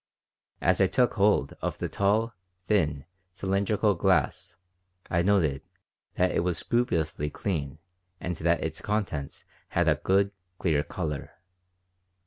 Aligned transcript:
As 0.61 0.81
I 0.81 0.87
took 0.87 1.13
hold 1.13 1.53
of 1.61 1.77
the 1.77 1.87
tall, 1.87 2.33
thin, 2.65 3.05
cylindrical 3.33 3.93
glass 3.93 4.55
I 5.11 5.21
noted 5.21 5.61
that 6.15 6.31
it 6.31 6.39
was 6.39 6.57
scrupulously 6.57 7.29
clean 7.29 7.77
and 8.19 8.35
that 8.37 8.63
its 8.63 8.81
contents 8.81 9.45
had 9.67 9.87
a 9.87 9.93
good 10.03 10.31
clear 10.57 10.81
color. 10.81 11.33